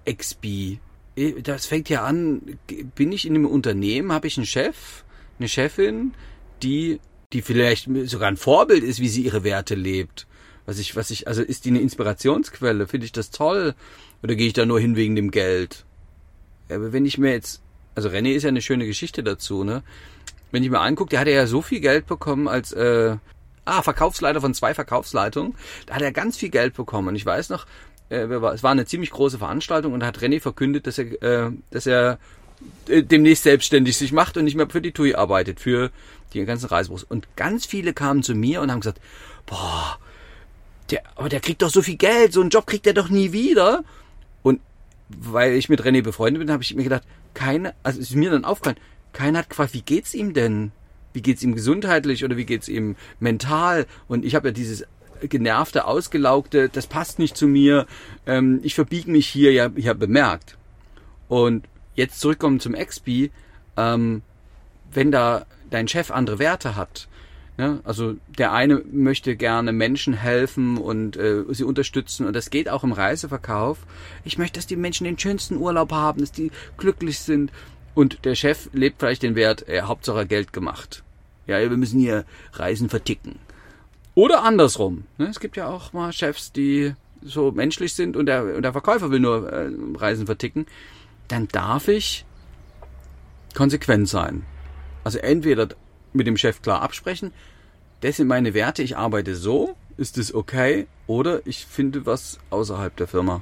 Äh, 1.15 1.41
das 1.41 1.65
fängt 1.65 1.89
ja 1.89 2.03
an, 2.03 2.57
bin 2.95 3.11
ich 3.11 3.25
in 3.25 3.35
einem 3.35 3.45
Unternehmen, 3.45 4.11
habe 4.11 4.27
ich 4.27 4.37
einen 4.37 4.45
Chef, 4.45 5.03
eine 5.39 5.47
Chefin, 5.47 6.13
die, 6.61 6.99
die 7.33 7.41
vielleicht 7.41 7.89
sogar 8.05 8.27
ein 8.27 8.37
Vorbild 8.37 8.83
ist, 8.83 8.99
wie 8.99 9.09
sie 9.09 9.23
ihre 9.23 9.43
Werte 9.43 9.75
lebt. 9.75 10.27
Was 10.65 10.79
ich, 10.79 10.95
was 10.95 11.11
ich, 11.11 11.27
also 11.27 11.41
ist 11.43 11.65
die 11.65 11.69
eine 11.69 11.79
Inspirationsquelle? 11.79 12.87
Finde 12.87 13.05
ich 13.05 13.11
das 13.11 13.29
toll? 13.29 13.75
Oder 14.23 14.35
gehe 14.35 14.47
ich 14.47 14.53
da 14.53 14.65
nur 14.65 14.79
hin 14.79 14.95
wegen 14.95 15.15
dem 15.15 15.29
Geld? 15.29 15.85
Aber 16.69 16.91
wenn 16.91 17.05
ich 17.05 17.19
mir 17.19 17.31
jetzt 17.31 17.61
also 17.95 18.09
René 18.09 18.33
ist 18.33 18.43
ja 18.43 18.49
eine 18.49 18.61
schöne 18.61 18.85
Geschichte 18.85 19.23
dazu, 19.23 19.63
ne? 19.63 19.83
Wenn 20.51 20.63
ich 20.63 20.69
mir 20.69 20.79
angucke, 20.79 21.09
der 21.09 21.19
hatte 21.19 21.31
ja 21.31 21.47
so 21.47 21.61
viel 21.61 21.79
Geld 21.79 22.05
bekommen 22.05 22.47
als 22.47 22.71
äh, 22.71 23.17
ah, 23.65 23.81
Verkaufsleiter 23.81 24.41
von 24.41 24.53
zwei 24.53 24.73
Verkaufsleitungen. 24.73 25.55
Da 25.85 25.95
hat 25.95 26.01
er 26.01 26.11
ganz 26.11 26.37
viel 26.37 26.49
Geld 26.49 26.75
bekommen. 26.75 27.09
Und 27.09 27.15
ich 27.15 27.25
weiß 27.25 27.49
noch, 27.49 27.65
äh, 28.09 28.21
es 28.25 28.63
war 28.63 28.71
eine 28.71 28.85
ziemlich 28.85 29.11
große 29.11 29.37
Veranstaltung 29.37 29.93
und 29.93 30.01
da 30.01 30.07
hat 30.07 30.19
René 30.19 30.39
verkündet, 30.39 30.87
dass 30.87 30.97
er, 30.97 31.21
äh, 31.23 31.51
dass 31.71 31.87
er 31.87 32.19
äh, 32.87 33.03
demnächst 33.03 33.43
selbstständig 33.43 33.97
sich 33.97 34.11
macht 34.11 34.37
und 34.37 34.45
nicht 34.45 34.55
mehr 34.55 34.69
für 34.69 34.81
die 34.81 34.91
TUI 34.91 35.15
arbeitet, 35.15 35.59
für 35.59 35.91
die 36.33 36.45
ganzen 36.45 36.67
Reisebüros. 36.67 37.03
Und 37.03 37.27
ganz 37.35 37.65
viele 37.65 37.93
kamen 37.93 38.23
zu 38.23 38.35
mir 38.35 38.61
und 38.61 38.71
haben 38.71 38.81
gesagt, 38.81 39.01
boah, 39.45 39.97
der, 40.91 41.01
aber 41.15 41.29
der 41.29 41.39
kriegt 41.39 41.61
doch 41.63 41.69
so 41.69 41.81
viel 41.81 41.97
Geld, 41.97 42.33
so 42.33 42.41
einen 42.41 42.51
Job 42.51 42.67
kriegt 42.67 42.85
er 42.87 42.93
doch 42.93 43.09
nie 43.09 43.31
wieder. 43.31 43.83
Weil 45.19 45.53
ich 45.53 45.69
mit 45.69 45.81
René 45.81 46.01
befreundet 46.01 46.39
bin, 46.39 46.51
habe 46.51 46.63
ich 46.63 46.75
mir 46.75 46.83
gedacht, 46.83 47.03
keine, 47.33 47.73
also 47.83 47.99
ist 47.99 48.15
mir 48.15 48.31
dann 48.31 48.45
aufgefallen, 48.45 48.79
keiner 49.13 49.39
hat 49.39 49.49
gefragt, 49.49 49.73
wie 49.73 49.81
geht's 49.81 50.13
ihm 50.13 50.33
denn? 50.33 50.71
Wie 51.13 51.21
geht's 51.21 51.43
ihm 51.43 51.55
gesundheitlich 51.55 52.25
oder 52.25 52.37
wie 52.37 52.45
geht's 52.45 52.67
ihm 52.67 52.95
mental? 53.19 53.85
Und 54.07 54.25
ich 54.25 54.35
habe 54.35 54.49
ja 54.49 54.51
dieses 54.51 54.85
genervte, 55.21 55.85
ausgelaugte, 55.85 56.69
das 56.69 56.87
passt 56.87 57.19
nicht 57.19 57.37
zu 57.37 57.47
mir, 57.47 57.85
ähm, 58.25 58.59
ich 58.63 58.75
verbiege 58.75 59.09
mich 59.09 59.27
hier 59.27 59.53
ja, 59.53 59.69
ja 59.75 59.93
bemerkt. 59.93 60.57
Und 61.27 61.65
jetzt 61.95 62.19
zurückkommen 62.19 62.59
zum 62.59 62.73
XP, 62.73 63.31
ähm, 63.77 64.21
wenn 64.91 65.11
da 65.11 65.45
dein 65.69 65.87
Chef 65.87 66.11
andere 66.11 66.39
Werte 66.39 66.75
hat, 66.75 67.07
ja, 67.57 67.79
also 67.85 68.15
der 68.37 68.51
eine 68.51 68.81
möchte 68.91 69.37
gerne 69.37 69.71
Menschen 69.71 70.13
helfen 70.13 70.77
und 70.77 71.15
äh, 71.15 71.43
sie 71.49 71.63
unterstützen 71.63 72.25
und 72.25 72.35
das 72.35 72.49
geht 72.49 72.67
auch 72.67 72.83
im 72.83 72.91
Reiseverkauf. 72.91 73.79
Ich 74.25 74.37
möchte, 74.37 74.59
dass 74.59 74.67
die 74.67 74.75
Menschen 74.75 75.05
den 75.05 75.17
schönsten 75.17 75.57
Urlaub 75.57 75.93
haben, 75.93 76.19
dass 76.19 76.33
die 76.33 76.51
glücklich 76.77 77.19
sind 77.19 77.51
und 77.93 78.25
der 78.25 78.35
Chef 78.35 78.69
lebt 78.73 78.99
vielleicht 78.99 79.23
den 79.23 79.35
Wert, 79.35 79.67
äh, 79.69 79.83
Hauptsache 79.83 80.25
Geld 80.25 80.51
gemacht. 80.51 81.03
Ja, 81.47 81.59
wir 81.59 81.69
müssen 81.77 81.99
hier 81.99 82.25
Reisen 82.53 82.89
verticken. 82.89 83.39
Oder 84.15 84.43
andersrum. 84.43 85.05
Ne? 85.17 85.27
Es 85.27 85.39
gibt 85.39 85.55
ja 85.55 85.67
auch 85.67 85.93
mal 85.93 86.11
Chefs, 86.11 86.51
die 86.51 86.93
so 87.21 87.51
menschlich 87.51 87.93
sind 87.93 88.17
und 88.17 88.25
der, 88.25 88.55
und 88.55 88.63
der 88.63 88.73
Verkäufer 88.73 89.11
will 89.11 89.19
nur 89.19 89.51
äh, 89.51 89.69
Reisen 89.95 90.25
verticken. 90.25 90.65
Dann 91.29 91.47
darf 91.47 91.87
ich 91.87 92.25
konsequent 93.55 94.09
sein. 94.09 94.43
Also 95.03 95.19
entweder 95.19 95.69
mit 96.15 96.27
dem 96.27 96.37
Chef 96.37 96.61
klar 96.61 96.81
absprechen. 96.81 97.31
Das 98.01 98.17
sind 98.17 98.27
meine 98.27 98.53
Werte, 98.53 98.83
ich 98.83 98.97
arbeite 98.97 99.35
so, 99.35 99.75
ist 99.97 100.17
es 100.17 100.33
okay? 100.33 100.87
Oder 101.07 101.45
ich 101.45 101.65
finde 101.65 102.05
was 102.05 102.39
außerhalb 102.49 102.95
der 102.95 103.07
Firma. 103.07 103.41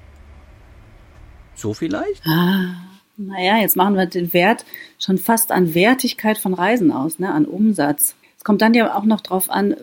So 1.55 1.73
vielleicht? 1.73 2.25
Ah, 2.25 2.75
naja, 3.17 3.59
jetzt 3.59 3.75
machen 3.75 3.95
wir 3.95 4.05
den 4.05 4.33
Wert 4.33 4.65
schon 4.99 5.17
fast 5.17 5.51
an 5.51 5.73
Wertigkeit 5.73 6.37
von 6.37 6.53
Reisen 6.53 6.91
aus, 6.91 7.19
ne, 7.19 7.31
an 7.31 7.45
Umsatz. 7.45 8.15
Es 8.37 8.43
kommt 8.43 8.61
dann 8.61 8.73
ja 8.73 8.95
auch 8.95 9.05
noch 9.05 9.21
drauf 9.21 9.49
an, 9.49 9.75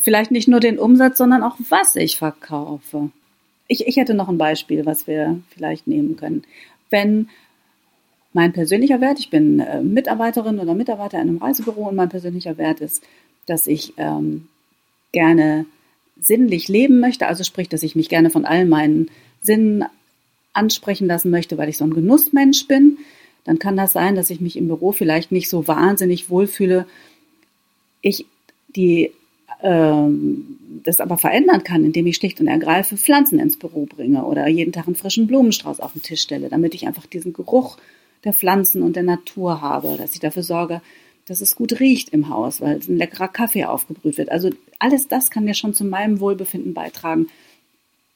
vielleicht 0.00 0.30
nicht 0.30 0.48
nur 0.48 0.60
den 0.60 0.78
Umsatz, 0.78 1.18
sondern 1.18 1.42
auch 1.42 1.56
was 1.68 1.96
ich 1.96 2.16
verkaufe. 2.16 3.10
ich, 3.68 3.86
ich 3.86 3.96
hätte 3.96 4.14
noch 4.14 4.28
ein 4.28 4.38
Beispiel, 4.38 4.86
was 4.86 5.06
wir 5.06 5.40
vielleicht 5.50 5.86
nehmen 5.86 6.16
können. 6.16 6.44
Wenn 6.90 7.28
mein 8.32 8.52
persönlicher 8.52 9.00
Wert, 9.00 9.18
ich 9.18 9.30
bin 9.30 9.60
äh, 9.60 9.82
Mitarbeiterin 9.82 10.58
oder 10.58 10.74
Mitarbeiter 10.74 11.20
in 11.20 11.28
einem 11.28 11.38
Reisebüro 11.38 11.88
und 11.88 11.96
mein 11.96 12.08
persönlicher 12.08 12.56
Wert 12.58 12.80
ist, 12.80 13.02
dass 13.46 13.66
ich 13.66 13.94
ähm, 13.96 14.48
gerne 15.12 15.66
sinnlich 16.20 16.68
leben 16.68 17.00
möchte, 17.00 17.26
also 17.26 17.44
sprich, 17.44 17.68
dass 17.68 17.82
ich 17.82 17.96
mich 17.96 18.08
gerne 18.08 18.30
von 18.30 18.44
all 18.44 18.64
meinen 18.64 19.10
Sinnen 19.42 19.84
ansprechen 20.52 21.06
lassen 21.06 21.30
möchte, 21.30 21.58
weil 21.58 21.68
ich 21.68 21.78
so 21.78 21.84
ein 21.84 21.94
Genussmensch 21.94 22.66
bin, 22.68 22.98
dann 23.44 23.58
kann 23.58 23.76
das 23.76 23.92
sein, 23.92 24.14
dass 24.14 24.30
ich 24.30 24.40
mich 24.40 24.56
im 24.56 24.68
Büro 24.68 24.92
vielleicht 24.92 25.32
nicht 25.32 25.48
so 25.48 25.66
wahnsinnig 25.66 26.30
wohlfühle. 26.30 26.86
Ich 28.00 28.26
die 28.74 29.12
ähm, 29.62 30.58
das 30.82 31.00
aber 31.00 31.18
verändern 31.18 31.62
kann, 31.62 31.84
indem 31.84 32.06
ich 32.06 32.16
schlicht 32.16 32.40
und 32.40 32.48
ergreife 32.48 32.96
Pflanzen 32.96 33.38
ins 33.38 33.58
Büro 33.58 33.86
bringe 33.86 34.24
oder 34.24 34.48
jeden 34.48 34.72
Tag 34.72 34.86
einen 34.86 34.96
frischen 34.96 35.26
Blumenstrauß 35.26 35.80
auf 35.80 35.92
den 35.92 36.02
Tisch 36.02 36.22
stelle, 36.22 36.48
damit 36.48 36.74
ich 36.74 36.86
einfach 36.86 37.06
diesen 37.06 37.32
Geruch 37.32 37.76
der 38.24 38.32
Pflanzen 38.32 38.82
und 38.82 38.96
der 38.96 39.02
Natur 39.02 39.60
habe, 39.60 39.96
dass 39.96 40.14
ich 40.14 40.20
dafür 40.20 40.42
sorge, 40.42 40.80
dass 41.26 41.40
es 41.40 41.54
gut 41.54 41.78
riecht 41.80 42.10
im 42.10 42.28
Haus, 42.28 42.60
weil 42.60 42.76
ein 42.76 42.96
leckerer 42.96 43.28
Kaffee 43.28 43.64
aufgebrüht 43.64 44.18
wird. 44.18 44.30
Also 44.30 44.50
alles 44.78 45.08
das 45.08 45.30
kann 45.30 45.46
ja 45.46 45.54
schon 45.54 45.74
zu 45.74 45.84
meinem 45.84 46.20
Wohlbefinden 46.20 46.74
beitragen 46.74 47.28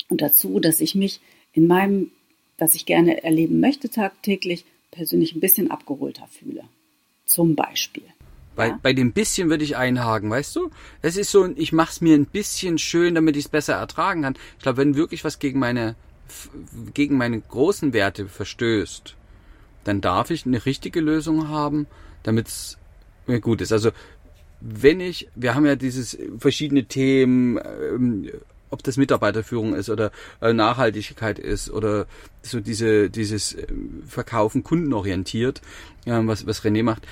und 0.09 0.21
dazu, 0.21 0.61
dass 0.61 0.81
ich 0.81 0.95
mich 0.95 1.21
in 1.53 1.67
meinem, 1.67 2.11
was 2.59 2.75
ich 2.75 2.87
gerne 2.87 3.23
erleben 3.23 3.61
möchte 3.61 3.91
tagtäglich, 3.91 4.65
persönlich 4.91 5.35
ein 5.35 5.41
bisschen 5.41 5.71
abgeholter 5.71 6.27
fühle. 6.29 6.65
Zum 7.25 7.55
Beispiel. 7.55 8.05
Bei, 8.55 8.69
ja. 8.69 8.79
bei 8.83 8.93
dem 8.93 9.13
bisschen 9.13 9.51
würde 9.51 9.65
ich 9.65 9.77
einhaken, 9.77 10.31
weißt 10.31 10.57
du? 10.57 10.71
Es 11.03 11.17
ist 11.17 11.31
so, 11.31 11.47
ich 11.57 11.73
mache 11.73 11.91
es 11.91 12.01
mir 12.01 12.15
ein 12.15 12.27
bisschen 12.27 12.79
schön, 12.79 13.15
damit 13.15 13.37
ich 13.37 13.47
es 13.47 13.51
besser 13.51 13.75
ertragen 13.75 14.23
kann. 14.23 14.37
Ich 14.57 14.63
glaube, 14.63 14.79
wenn 14.79 14.95
wirklich 14.97 15.25
was 15.25 15.39
gegen 15.39 15.59
meine 15.59 15.95
gegen 16.95 17.17
meine 17.17 17.41
großen 17.41 17.93
Werte 17.93 18.29
verstößt, 18.29 19.15
dann 19.87 20.01
darf 20.01 20.31
ich 20.31 20.47
eine 20.47 20.65
richtige 20.65 21.01
Lösung 21.01 21.49
haben, 21.49 21.87
damit 22.23 22.49
es 22.49 22.79
mir 23.27 23.41
gut 23.41 23.61
ist. 23.61 23.73
Also 23.73 23.91
wenn 24.61 25.01
ich, 25.01 25.29
wir 25.35 25.55
haben 25.55 25.67
ja 25.67 25.77
dieses 25.77 26.19
verschiedene 26.39 26.85
Themen, 26.85 27.59
ähm, 27.59 28.31
ob 28.71 28.83
das 28.83 28.97
Mitarbeiterführung 28.97 29.75
ist 29.75 29.91
oder 29.91 30.11
äh, 30.41 30.53
Nachhaltigkeit 30.53 31.39
ist 31.39 31.71
oder 31.71 32.07
so 32.43 32.59
diese 32.61 33.11
dieses 33.11 33.55
äh, 33.55 33.67
Verkaufen 34.07 34.65
kundenorientiert, 34.65 35.63
äh, 36.05 36.21
was 36.25 36.47
was 36.47 36.65
René 36.65 36.83
macht 36.83 37.07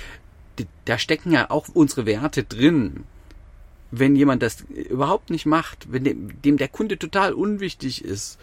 da 0.85 0.99
stecken 0.99 1.33
ja 1.33 1.51
auch 1.51 1.69
unsere 1.73 2.07
Werte 2.07 2.45
drin. 2.45 3.05
Wenn 3.91 4.17
jemand 4.17 4.43
das 4.43 4.63
überhaupt 4.63 5.31
nicht 5.31 5.47
macht, 5.47 5.93
wenn 5.93 6.05
dem, 6.05 6.43
dem 6.43 6.57
der 6.57 6.69
Kunde 6.69 6.99
total 6.99 7.33
unwichtig 7.33 8.05
ist, 8.05 8.39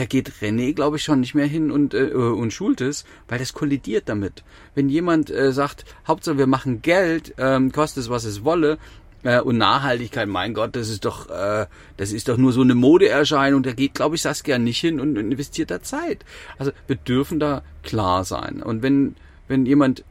da 0.00 0.06
geht 0.06 0.32
René, 0.40 0.72
glaube 0.72 0.96
ich, 0.96 1.02
schon 1.02 1.20
nicht 1.20 1.34
mehr 1.34 1.46
hin 1.46 1.70
und, 1.70 1.92
äh, 1.92 2.06
und 2.12 2.54
schult 2.54 2.80
es, 2.80 3.04
weil 3.28 3.38
das 3.38 3.52
kollidiert 3.52 4.08
damit. 4.08 4.42
Wenn 4.74 4.88
jemand 4.88 5.30
äh, 5.30 5.52
sagt, 5.52 5.84
Hauptsache 6.08 6.38
wir 6.38 6.46
machen 6.46 6.80
Geld, 6.80 7.34
ähm, 7.36 7.70
kostet 7.70 8.04
es, 8.04 8.10
was 8.10 8.24
es 8.24 8.42
wolle, 8.42 8.78
äh, 9.24 9.40
und 9.40 9.58
Nachhaltigkeit, 9.58 10.26
mein 10.26 10.54
Gott, 10.54 10.74
das 10.74 10.88
ist 10.88 11.04
doch, 11.04 11.28
äh, 11.28 11.66
das 11.98 12.12
ist 12.12 12.28
doch 12.28 12.38
nur 12.38 12.54
so 12.54 12.62
eine 12.62 12.74
Modeerscheinung, 12.74 13.62
da 13.62 13.72
geht, 13.72 13.92
glaube 13.92 14.16
ich, 14.16 14.22
Saskia 14.22 14.58
nicht 14.58 14.80
hin 14.80 15.00
und 15.00 15.16
investiert 15.18 15.70
da 15.70 15.82
Zeit. 15.82 16.24
Also 16.56 16.72
wir 16.86 16.96
dürfen 16.96 17.38
da 17.38 17.62
klar 17.82 18.24
sein. 18.24 18.62
Und 18.62 18.82
wenn, 18.82 19.16
wenn 19.48 19.66
jemand 19.66 20.02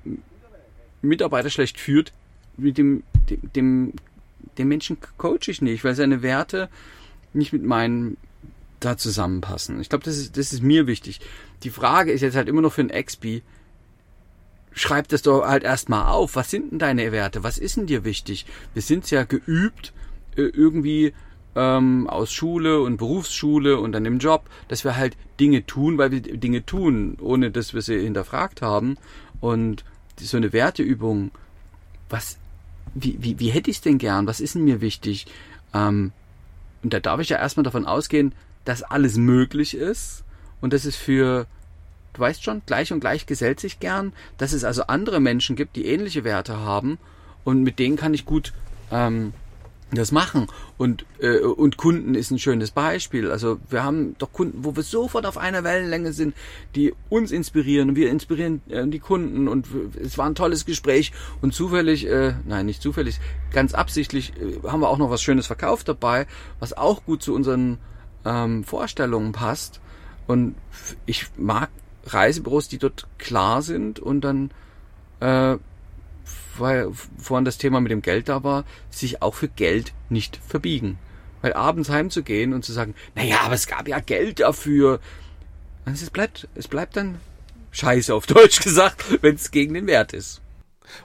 Mitarbeiter 1.01 1.49
schlecht 1.49 1.79
führt, 1.79 2.13
mit 2.57 2.77
dem, 2.77 3.01
dem, 3.27 3.39
dem, 3.55 3.93
dem 4.59 4.67
Menschen 4.67 4.97
coach 5.17 5.47
ich 5.47 5.63
nicht, 5.63 5.83
weil 5.83 5.95
seine 5.95 6.21
Werte 6.21 6.69
nicht 7.33 7.53
mit 7.53 7.63
meinen 7.63 8.17
da 8.79 8.97
zusammenpassen. 8.97 9.79
Ich 9.81 9.89
glaube, 9.89 10.03
das 10.03 10.17
ist, 10.17 10.37
das 10.37 10.53
ist 10.53 10.63
mir 10.63 10.87
wichtig. 10.87 11.19
Die 11.63 11.69
Frage 11.69 12.11
ist 12.11 12.21
jetzt 12.21 12.35
halt 12.35 12.47
immer 12.47 12.61
noch 12.61 12.73
für 12.73 12.81
einen 12.81 12.89
Expi, 12.89 13.43
schreib 14.71 15.07
das 15.09 15.21
doch 15.21 15.45
halt 15.45 15.63
erstmal 15.63 16.07
auf. 16.07 16.35
Was 16.35 16.49
sind 16.49 16.71
denn 16.71 16.79
deine 16.79 17.11
Werte? 17.11 17.43
Was 17.43 17.57
ist 17.57 17.77
denn 17.77 17.87
dir 17.87 18.03
wichtig? 18.03 18.45
Wir 18.73 18.81
sind 18.81 19.09
ja 19.11 19.23
geübt, 19.23 19.93
äh, 20.35 20.43
irgendwie 20.43 21.13
ähm, 21.55 22.07
aus 22.07 22.31
Schule 22.31 22.81
und 22.81 22.97
Berufsschule 22.97 23.79
und 23.79 23.91
dann 23.91 24.05
im 24.05 24.19
Job, 24.19 24.43
dass 24.67 24.83
wir 24.83 24.95
halt 24.95 25.17
Dinge 25.39 25.65
tun, 25.65 25.97
weil 25.97 26.11
wir 26.11 26.21
Dinge 26.21 26.65
tun, 26.65 27.17
ohne 27.19 27.51
dass 27.51 27.73
wir 27.73 27.81
sie 27.81 27.99
hinterfragt 27.99 28.61
haben. 28.61 28.97
Und 29.41 29.83
so 30.19 30.37
eine 30.37 30.53
Werteübung, 30.53 31.31
was, 32.09 32.37
wie, 32.93 33.17
wie, 33.19 33.39
wie 33.39 33.49
hätte 33.49 33.71
ich 33.71 33.77
es 33.77 33.81
denn 33.81 33.97
gern? 33.97 34.27
Was 34.27 34.39
ist 34.39 34.55
denn 34.55 34.63
mir 34.63 34.81
wichtig? 34.81 35.27
Ähm, 35.73 36.11
und 36.83 36.93
da 36.93 36.99
darf 36.99 37.19
ich 37.19 37.29
ja 37.29 37.37
erstmal 37.37 37.63
davon 37.63 37.85
ausgehen, 37.85 38.33
dass 38.69 38.83
alles 38.83 39.17
möglich 39.17 39.75
ist 39.75 40.23
und 40.61 40.73
dass 40.73 40.85
es 40.85 40.95
für, 40.95 41.47
du 42.13 42.21
weißt 42.21 42.43
schon, 42.43 42.61
gleich 42.67 42.93
und 42.93 42.99
gleich 42.99 43.25
gesellt 43.25 43.59
sich 43.59 43.79
gern, 43.79 44.13
dass 44.37 44.53
es 44.53 44.63
also 44.63 44.83
andere 44.83 45.19
Menschen 45.19 45.55
gibt, 45.55 45.75
die 45.75 45.87
ähnliche 45.87 46.23
Werte 46.23 46.59
haben 46.59 46.99
und 47.43 47.63
mit 47.63 47.79
denen 47.79 47.95
kann 47.95 48.13
ich 48.13 48.27
gut 48.27 48.53
ähm, 48.91 49.33
das 49.89 50.11
machen. 50.11 50.45
Und, 50.77 51.03
äh, 51.19 51.39
und 51.39 51.77
Kunden 51.77 52.13
ist 52.13 52.29
ein 52.29 52.37
schönes 52.37 52.69
Beispiel. 52.69 53.31
Also 53.31 53.57
wir 53.71 53.83
haben 53.83 54.13
doch 54.19 54.31
Kunden, 54.31 54.63
wo 54.63 54.75
wir 54.75 54.83
sofort 54.83 55.25
auf 55.25 55.39
einer 55.39 55.63
Wellenlänge 55.63 56.13
sind, 56.13 56.35
die 56.75 56.93
uns 57.09 57.31
inspirieren 57.31 57.89
und 57.89 57.95
wir 57.95 58.11
inspirieren 58.11 58.61
äh, 58.69 58.85
die 58.85 58.99
Kunden 58.99 59.47
und 59.47 59.65
es 59.99 60.15
war 60.19 60.27
ein 60.27 60.35
tolles 60.35 60.67
Gespräch 60.67 61.11
und 61.41 61.55
zufällig, 61.55 62.05
äh, 62.05 62.35
nein, 62.45 62.67
nicht 62.67 62.83
zufällig, 62.83 63.19
ganz 63.51 63.73
absichtlich 63.73 64.33
äh, 64.39 64.67
haben 64.67 64.81
wir 64.81 64.89
auch 64.89 64.99
noch 64.99 65.09
was 65.09 65.23
Schönes 65.23 65.47
verkauft 65.47 65.87
dabei, 65.87 66.27
was 66.59 66.77
auch 66.77 67.03
gut 67.03 67.23
zu 67.23 67.33
unseren 67.33 67.79
ähm, 68.25 68.63
Vorstellungen 68.63 69.31
passt. 69.31 69.79
Und 70.27 70.55
ich 71.05 71.27
mag 71.37 71.69
Reisebüros, 72.05 72.67
die 72.67 72.77
dort 72.77 73.07
klar 73.17 73.61
sind 73.61 73.99
und 73.99 74.21
dann 74.21 74.51
äh, 75.19 75.57
weil 76.59 76.91
vorhin 77.17 77.45
das 77.45 77.57
Thema 77.57 77.81
mit 77.81 77.91
dem 77.91 78.01
Geld 78.01 78.29
da 78.29 78.43
war, 78.43 78.65
sich 78.89 79.21
auch 79.21 79.35
für 79.35 79.47
Geld 79.47 79.93
nicht 80.09 80.39
verbiegen. 80.47 80.97
Weil 81.41 81.53
abends 81.53 81.89
heimzugehen 81.89 82.53
und 82.53 82.65
zu 82.65 82.73
sagen, 82.73 82.95
naja, 83.15 83.37
aber 83.45 83.55
es 83.55 83.67
gab 83.67 83.87
ja 83.87 83.99
Geld 83.99 84.41
dafür. 84.41 84.99
Also 85.85 86.03
es 86.03 86.09
bleibt, 86.09 86.47
es 86.55 86.67
bleibt 86.67 86.97
dann 86.97 87.19
scheiße 87.71 88.13
auf 88.13 88.27
Deutsch 88.27 88.61
gesagt, 88.61 89.03
wenn 89.21 89.35
es 89.35 89.51
gegen 89.51 89.73
den 89.73 89.87
Wert 89.87 90.13
ist. 90.13 90.41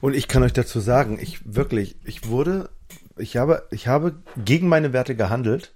Und 0.00 0.14
ich 0.14 0.28
kann 0.28 0.42
euch 0.42 0.52
dazu 0.52 0.80
sagen, 0.80 1.18
ich 1.21 1.40
wirklich, 1.44 1.97
ich 2.04 2.26
wurde, 2.26 2.71
ich 3.16 3.37
habe, 3.37 3.68
ich 3.71 3.87
habe 3.87 4.16
gegen 4.37 4.68
meine 4.68 4.92
Werte 4.92 5.14
gehandelt 5.14 5.73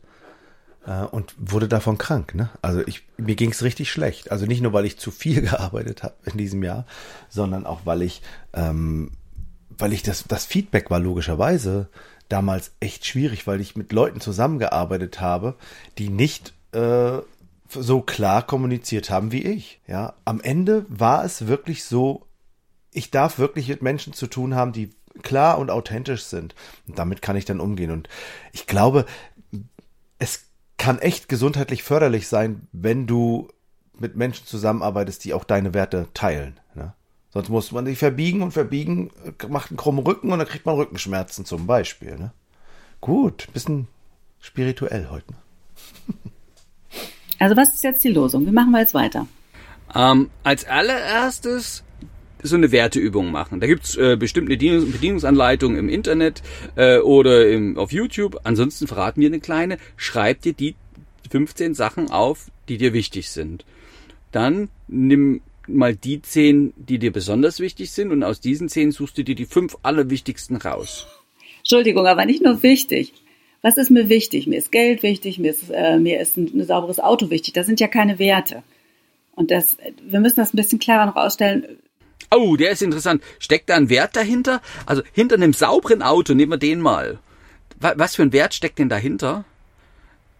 äh, 0.86 1.04
und 1.04 1.34
wurde 1.38 1.68
davon 1.68 1.98
krank. 1.98 2.34
Ne? 2.34 2.50
Also 2.62 2.82
ich, 2.86 3.04
mir 3.16 3.36
ging 3.36 3.50
es 3.50 3.62
richtig 3.62 3.90
schlecht. 3.90 4.30
Also 4.30 4.46
nicht 4.46 4.60
nur, 4.60 4.72
weil 4.72 4.84
ich 4.84 4.98
zu 4.98 5.10
viel 5.10 5.40
gearbeitet 5.48 6.02
habe 6.02 6.14
in 6.24 6.38
diesem 6.38 6.62
Jahr, 6.62 6.86
sondern 7.28 7.66
auch, 7.66 7.80
weil 7.84 8.02
ich 8.02 8.22
ähm, 8.52 9.12
weil 9.78 9.92
ich 9.92 10.02
das, 10.02 10.24
das 10.26 10.44
Feedback 10.44 10.90
war 10.90 10.98
logischerweise 10.98 11.88
damals 12.28 12.72
echt 12.80 13.06
schwierig, 13.06 13.46
weil 13.46 13.60
ich 13.60 13.76
mit 13.76 13.92
Leuten 13.92 14.20
zusammengearbeitet 14.20 15.20
habe, 15.20 15.54
die 15.96 16.10
nicht 16.10 16.52
äh, 16.72 17.18
so 17.70 18.00
klar 18.02 18.46
kommuniziert 18.46 19.08
haben 19.08 19.32
wie 19.32 19.44
ich. 19.44 19.80
Ja, 19.86 20.14
am 20.24 20.40
Ende 20.40 20.84
war 20.88 21.24
es 21.24 21.46
wirklich 21.46 21.84
so, 21.84 22.26
ich 22.92 23.10
darf 23.10 23.38
wirklich 23.38 23.68
mit 23.68 23.82
Menschen 23.82 24.12
zu 24.12 24.26
tun 24.26 24.54
haben, 24.54 24.72
die 24.72 24.90
klar 25.22 25.58
und 25.58 25.70
authentisch 25.70 26.24
sind. 26.24 26.54
Und 26.86 26.98
damit 26.98 27.22
kann 27.22 27.36
ich 27.36 27.44
dann 27.44 27.60
umgehen. 27.60 27.90
Und 27.90 28.08
ich 28.52 28.66
glaube, 28.66 29.06
kann 30.78 30.98
echt 30.98 31.28
gesundheitlich 31.28 31.82
förderlich 31.82 32.28
sein, 32.28 32.68
wenn 32.72 33.06
du 33.06 33.48
mit 33.98 34.16
Menschen 34.16 34.46
zusammenarbeitest, 34.46 35.24
die 35.24 35.34
auch 35.34 35.44
deine 35.44 35.74
Werte 35.74 36.08
teilen. 36.14 36.58
Ne? 36.74 36.94
Sonst 37.30 37.48
muss 37.48 37.72
man 37.72 37.84
sich 37.84 37.98
verbiegen 37.98 38.42
und 38.42 38.52
verbiegen 38.52 39.10
macht 39.48 39.70
einen 39.70 39.76
krummen 39.76 40.06
Rücken 40.06 40.32
und 40.32 40.38
dann 40.38 40.48
kriegt 40.48 40.66
man 40.66 40.76
Rückenschmerzen 40.76 41.44
zum 41.44 41.66
Beispiel. 41.66 42.16
Ne? 42.16 42.32
Gut, 43.00 43.48
bisschen 43.52 43.88
spirituell 44.40 45.08
heute. 45.10 45.32
Ne? 45.32 45.38
Also 47.40 47.56
was 47.56 47.74
ist 47.74 47.84
jetzt 47.84 48.02
die 48.02 48.08
Losung? 48.08 48.46
Wie 48.46 48.50
machen 48.50 48.72
wir 48.72 48.80
jetzt 48.80 48.94
weiter? 48.94 49.26
Ähm, 49.94 50.30
als 50.42 50.64
allererstes 50.66 51.84
so 52.42 52.56
eine 52.56 52.72
Werteübung 52.72 53.30
machen. 53.30 53.60
Da 53.60 53.66
gibt's 53.66 53.96
äh, 53.96 54.16
bestimmt 54.16 54.48
eine 54.48 54.56
Bedienungsanleitung 54.56 55.76
im 55.76 55.88
Internet 55.88 56.42
äh, 56.76 56.98
oder 56.98 57.48
im, 57.48 57.78
auf 57.78 57.92
YouTube. 57.92 58.40
Ansonsten 58.44 58.86
verraten 58.86 59.20
wir 59.20 59.28
eine 59.28 59.40
kleine. 59.40 59.78
Schreib 59.96 60.42
dir 60.42 60.52
die 60.52 60.74
15 61.30 61.74
Sachen 61.74 62.10
auf, 62.10 62.46
die 62.68 62.78
dir 62.78 62.92
wichtig 62.92 63.30
sind. 63.30 63.64
Dann 64.32 64.68
nimm 64.88 65.40
mal 65.66 65.94
die 65.94 66.22
zehn, 66.22 66.72
die 66.76 66.98
dir 66.98 67.12
besonders 67.12 67.60
wichtig 67.60 67.90
sind 67.92 68.10
und 68.10 68.22
aus 68.22 68.40
diesen 68.40 68.68
zehn 68.68 68.90
suchst 68.90 69.18
du 69.18 69.24
dir 69.24 69.34
die 69.34 69.46
fünf 69.46 69.76
allerwichtigsten 69.82 70.56
raus. 70.56 71.06
Entschuldigung, 71.58 72.06
aber 72.06 72.24
nicht 72.24 72.42
nur 72.42 72.62
wichtig. 72.62 73.12
Was 73.60 73.76
ist 73.76 73.90
mir 73.90 74.08
wichtig? 74.08 74.46
Mir 74.46 74.58
ist 74.58 74.72
Geld 74.72 75.02
wichtig, 75.02 75.38
mir 75.38 75.50
ist, 75.50 75.70
äh, 75.70 75.98
mir 75.98 76.20
ist 76.20 76.36
ein, 76.36 76.50
ein 76.54 76.64
sauberes 76.64 77.00
Auto 77.00 77.28
wichtig. 77.30 77.54
Das 77.54 77.66
sind 77.66 77.80
ja 77.80 77.88
keine 77.88 78.18
Werte. 78.18 78.62
Und 79.34 79.50
das, 79.50 79.76
wir 80.02 80.20
müssen 80.20 80.36
das 80.36 80.54
ein 80.54 80.56
bisschen 80.56 80.78
klarer 80.78 81.06
noch 81.06 81.16
ausstellen. 81.16 81.78
Oh, 82.30 82.56
der 82.56 82.72
ist 82.72 82.82
interessant. 82.82 83.22
Steckt 83.38 83.70
da 83.70 83.76
ein 83.76 83.88
Wert 83.88 84.16
dahinter? 84.16 84.60
Also 84.86 85.02
hinter 85.12 85.36
einem 85.36 85.52
sauberen 85.52 86.02
Auto, 86.02 86.34
nehmen 86.34 86.52
wir 86.52 86.58
den 86.58 86.80
mal. 86.80 87.18
Was 87.80 88.16
für 88.16 88.22
ein 88.22 88.32
Wert 88.32 88.54
steckt 88.54 88.78
denn 88.78 88.88
dahinter? 88.88 89.44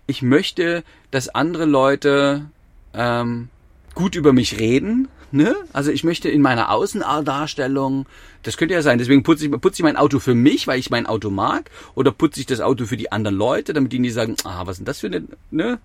ich 0.09 0.23
möchte, 0.23 0.83
dass 1.12 1.28
andere 1.28 1.66
Leute 1.66 2.47
ähm, 2.95 3.49
gut 3.95 4.16
über 4.16 4.33
mich 4.33 4.59
reden. 4.59 5.07
Ne? 5.30 5.54
Also 5.75 5.92
ich 5.92 6.02
möchte 6.02 6.30
in 6.30 6.40
meiner 6.40 6.71
Außendarstellung, 6.71 8.07
das 8.42 8.57
könnte 8.57 8.73
ja 8.73 8.80
sein, 8.80 8.99
deswegen 8.99 9.23
putze 9.23 9.45
ich, 9.45 9.50
putze 9.52 9.80
ich 9.80 9.83
mein 9.83 9.99
Auto 9.99 10.18
für 10.18 10.35
mich, 10.35 10.66
weil 10.66 10.78
ich 10.78 10.88
mein 10.88 11.04
Auto 11.04 11.28
mag, 11.28 11.71
oder 11.95 12.11
putze 12.11 12.40
ich 12.40 12.47
das 12.47 12.62
Auto 12.62 12.87
für 12.87 12.97
die 12.97 13.12
anderen 13.12 13.37
Leute, 13.37 13.75
damit 13.75 13.92
die 13.92 13.99
nicht 13.99 14.14
sagen, 14.14 14.37
ah, 14.45 14.62
was 14.64 14.76
ist 14.76 14.78
denn 14.78 14.87
das 14.87 15.00
für 15.00 15.09
eine, 15.09 15.25
ne? 15.50 15.78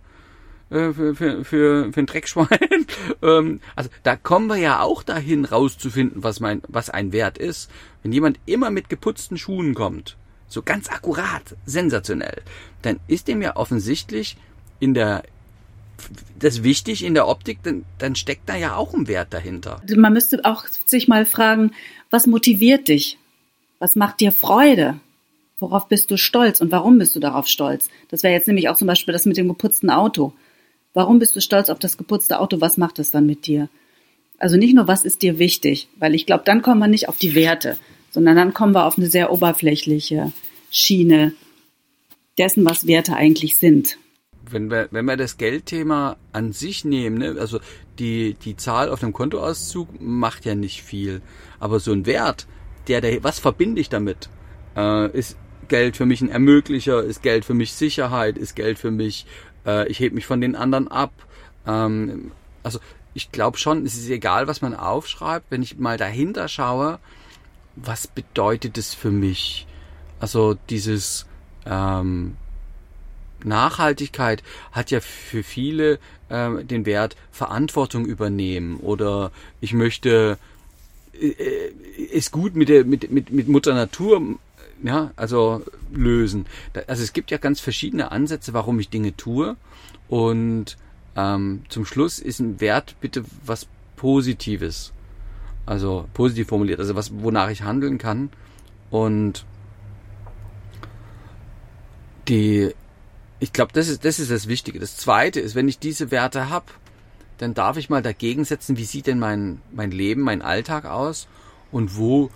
Äh, 0.73 0.91
für, 0.91 1.15
für, 1.15 1.45
für, 1.45 1.93
für 1.93 1.99
ein 1.99 2.05
Dreckschwein. 2.05 2.47
Ähm, 3.21 3.59
also 3.75 3.89
da 4.03 4.15
kommen 4.15 4.47
wir 4.47 4.57
ja 4.57 4.81
auch 4.81 5.03
dahin 5.03 5.45
rauszufinden, 5.45 6.23
was 6.23 6.39
mein, 6.39 6.61
was 6.67 6.89
ein 6.89 7.11
Wert 7.13 7.37
ist. 7.37 7.69
Wenn 8.01 8.11
jemand 8.11 8.39
immer 8.45 8.69
mit 8.69 8.89
geputzten 8.89 9.37
Schuhen 9.37 9.73
kommt, 9.73 10.17
so 10.47 10.61
ganz 10.61 10.89
akkurat, 10.89 11.55
sensationell, 11.65 12.41
dann 12.81 12.99
ist 13.07 13.27
dem 13.27 13.41
ja 13.41 13.55
offensichtlich 13.55 14.37
in 14.79 14.93
der 14.93 15.23
das 16.37 16.63
wichtig 16.63 17.03
in 17.03 17.13
der 17.13 17.27
Optik, 17.27 17.59
dann, 17.63 17.85
dann 17.97 18.15
steckt 18.15 18.49
da 18.49 18.55
ja 18.55 18.75
auch 18.75 18.93
ein 18.93 19.07
Wert 19.07 19.33
dahinter. 19.33 19.81
Man 19.95 20.13
müsste 20.13 20.43
auch 20.43 20.65
sich 20.85 21.07
mal 21.07 21.25
fragen, 21.25 21.71
was 22.09 22.27
motiviert 22.27 22.87
dich? 22.87 23.17
Was 23.79 23.95
macht 23.95 24.19
dir 24.19 24.31
Freude? 24.31 24.99
Worauf 25.59 25.87
bist 25.87 26.11
du 26.11 26.17
stolz 26.17 26.59
und 26.61 26.71
warum 26.71 26.97
bist 26.97 27.15
du 27.15 27.19
darauf 27.19 27.47
stolz? 27.47 27.89
Das 28.09 28.23
wäre 28.23 28.33
jetzt 28.33 28.47
nämlich 28.47 28.69
auch 28.69 28.75
zum 28.75 28.87
Beispiel 28.87 29.13
das 29.13 29.25
mit 29.25 29.37
dem 29.37 29.47
geputzten 29.47 29.89
Auto. 29.89 30.33
Warum 30.93 31.19
bist 31.19 31.35
du 31.35 31.41
stolz 31.41 31.69
auf 31.69 31.79
das 31.79 31.97
geputzte 31.97 32.39
Auto? 32.39 32.61
Was 32.61 32.77
macht 32.77 32.99
es 32.99 33.11
dann 33.11 33.25
mit 33.25 33.47
dir? 33.47 33.69
Also 34.37 34.57
nicht 34.57 34.75
nur, 34.75 34.87
was 34.87 35.05
ist 35.05 35.21
dir 35.21 35.39
wichtig, 35.39 35.87
weil 35.97 36.15
ich 36.15 36.25
glaube, 36.25 36.43
dann 36.45 36.61
kommen 36.61 36.79
wir 36.79 36.87
nicht 36.87 37.09
auf 37.09 37.17
die 37.17 37.35
Werte, 37.35 37.77
sondern 38.11 38.35
dann 38.35 38.53
kommen 38.53 38.73
wir 38.73 38.85
auf 38.85 38.97
eine 38.97 39.07
sehr 39.07 39.31
oberflächliche 39.31 40.31
Schiene 40.69 41.33
dessen, 42.37 42.65
was 42.65 42.87
Werte 42.87 43.15
eigentlich 43.15 43.57
sind. 43.57 43.97
Wenn 44.49 44.69
wir, 44.69 44.89
wenn 44.91 45.05
wir 45.05 45.15
das 45.15 45.37
Geldthema 45.37 46.17
an 46.31 46.51
sich 46.51 46.83
nehmen, 46.83 47.19
ne, 47.19 47.35
also 47.39 47.59
die, 47.99 48.35
die 48.43 48.57
Zahl 48.57 48.89
auf 48.89 48.99
dem 48.99 49.13
Kontoauszug 49.13 50.01
macht 50.01 50.45
ja 50.45 50.55
nicht 50.55 50.83
viel. 50.83 51.21
Aber 51.59 51.79
so 51.79 51.93
ein 51.93 52.05
Wert, 52.05 52.45
der, 52.87 52.99
der 53.01 53.23
was 53.23 53.39
verbinde 53.39 53.79
ich 53.79 53.89
damit? 53.89 54.29
Äh, 54.75 55.17
ist 55.17 55.37
Geld 55.69 55.95
für 55.95 56.05
mich 56.05 56.21
ein 56.21 56.29
Ermöglicher? 56.29 57.03
Ist 57.03 57.23
Geld 57.23 57.45
für 57.45 57.53
mich 57.53 57.73
Sicherheit? 57.73 58.37
Ist 58.37 58.55
Geld 58.55 58.77
für 58.77 58.91
mich 58.91 59.25
äh, 59.65 59.87
ich 59.87 59.99
hebe 59.99 60.15
mich 60.15 60.25
von 60.25 60.41
den 60.41 60.55
anderen 60.55 60.87
ab. 60.87 61.11
Ähm, 61.65 62.31
also 62.63 62.79
ich 63.13 63.31
glaube 63.31 63.57
schon, 63.57 63.85
es 63.85 63.95
ist 63.95 64.09
egal, 64.09 64.47
was 64.47 64.61
man 64.61 64.73
aufschreibt, 64.73 65.47
wenn 65.49 65.61
ich 65.61 65.77
mal 65.77 65.97
dahinter 65.97 66.47
schaue, 66.47 66.99
was 67.75 68.07
bedeutet 68.07 68.77
es 68.77 68.93
für 68.93 69.11
mich? 69.11 69.67
Also 70.19 70.55
dieses 70.69 71.25
ähm, 71.65 72.35
Nachhaltigkeit 73.43 74.43
hat 74.71 74.91
ja 74.91 74.99
für 74.99 75.43
viele 75.43 75.99
äh, 76.29 76.63
den 76.63 76.85
Wert 76.85 77.15
Verantwortung 77.31 78.05
übernehmen 78.05 78.77
oder 78.77 79.31
ich 79.59 79.73
möchte 79.73 80.37
äh, 81.19 81.69
ist 82.11 82.31
gut 82.31 82.55
mit 82.55 82.69
der 82.69 82.85
mit, 82.85 83.11
mit, 83.11 83.31
mit 83.31 83.47
Mutter 83.47 83.73
Natur 83.73 84.21
ja, 84.83 85.11
also 85.15 85.63
lösen. 85.91 86.45
Also 86.87 87.03
es 87.03 87.13
gibt 87.13 87.31
ja 87.31 87.37
ganz 87.37 87.59
verschiedene 87.59 88.11
Ansätze, 88.11 88.53
warum 88.53 88.79
ich 88.79 88.89
Dinge 88.89 89.15
tue. 89.15 89.55
Und 90.09 90.77
ähm, 91.15 91.63
zum 91.69 91.85
Schluss 91.85 92.19
ist 92.19 92.39
ein 92.39 92.59
Wert 92.59 92.95
bitte 93.01 93.23
was 93.45 93.67
Positives. 93.95 94.91
Also 95.65 96.07
positiv 96.13 96.49
formuliert, 96.49 96.79
also 96.79 96.95
was, 96.95 97.11
wonach 97.13 97.49
ich 97.49 97.63
handeln 97.63 97.97
kann. 97.97 98.29
Und 98.91 99.45
die, 102.27 102.73
ich 103.39 103.53
glaube, 103.53 103.71
das 103.73 103.87
ist, 103.87 104.03
das 104.03 104.19
ist 104.19 104.29
das 104.29 104.47
Wichtige. 104.47 104.79
Das 104.79 104.97
zweite 104.97 105.39
ist, 105.39 105.55
wenn 105.55 105.69
ich 105.69 105.79
diese 105.79 106.11
Werte 106.11 106.49
habe, 106.49 106.65
dann 107.37 107.53
darf 107.53 107.77
ich 107.77 107.89
mal 107.89 108.01
dagegen 108.01 108.43
setzen, 108.43 108.77
wie 108.77 108.83
sieht 108.83 109.07
denn 109.07 109.19
mein, 109.19 109.61
mein 109.71 109.91
Leben, 109.91 110.21
mein 110.21 110.41
Alltag 110.41 110.85
aus 110.85 111.27
und 111.71 111.97
wo 111.97 112.29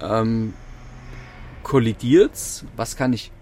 ähm, 0.00 0.52
kollidiert's? 1.62 2.64
Was 2.76 2.96
kann 2.96 3.12
ich 3.12 3.32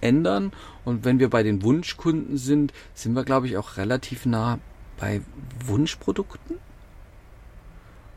ändern? 0.00 0.52
Und 0.84 1.04
wenn 1.04 1.18
wir 1.18 1.30
bei 1.30 1.42
den 1.42 1.62
Wunschkunden 1.62 2.36
sind, 2.36 2.72
sind 2.94 3.14
wir, 3.14 3.24
glaube 3.24 3.46
ich, 3.46 3.56
auch 3.56 3.76
relativ 3.76 4.26
nah 4.26 4.58
bei 4.98 5.22
Wunschprodukten. 5.64 6.58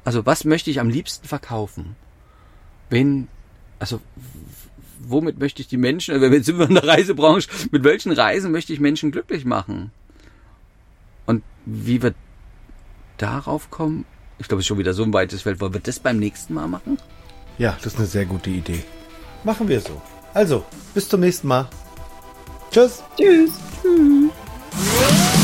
Also 0.03 0.25
was 0.25 0.45
möchte 0.45 0.69
ich 0.69 0.79
am 0.79 0.89
liebsten 0.89 1.27
verkaufen? 1.27 1.95
Wenn, 2.89 3.27
also 3.79 4.01
womit 4.99 5.39
möchte 5.39 5.61
ich 5.61 5.67
die 5.67 5.77
Menschen, 5.77 6.19
wenn 6.21 6.43
sind 6.43 6.59
wir 6.59 6.67
in 6.67 6.75
der 6.75 6.87
Reisebranche, 6.87 7.49
mit 7.71 7.83
welchen 7.83 8.11
Reisen 8.11 8.51
möchte 8.51 8.73
ich 8.73 8.79
Menschen 8.79 9.11
glücklich 9.11 9.45
machen? 9.45 9.91
Und 11.25 11.43
wie 11.65 12.01
wir 12.03 12.13
darauf 13.17 13.71
kommen, 13.71 14.05
ich 14.37 14.47
glaube, 14.47 14.59
es 14.59 14.65
ist 14.65 14.67
schon 14.67 14.77
wieder 14.77 14.93
so 14.93 15.03
ein 15.03 15.13
weites 15.13 15.43
Feld. 15.43 15.61
Wollen 15.61 15.73
wir 15.73 15.79
das 15.79 15.99
beim 15.99 16.17
nächsten 16.17 16.53
Mal 16.53 16.67
machen? 16.67 16.97
Ja, 17.57 17.77
das 17.81 17.93
ist 17.93 17.99
eine 17.99 18.07
sehr 18.07 18.25
gute 18.25 18.49
Idee 18.49 18.83
machen 19.45 19.67
wir 19.67 19.79
so. 19.79 20.01
Also, 20.33 20.65
bis 20.93 21.07
zum 21.07 21.21
nächsten 21.21 21.47
Mal. 21.47 21.67
Tschüss. 22.71 23.01
Tschüss. 23.17 23.51
Tschüss. 23.81 25.34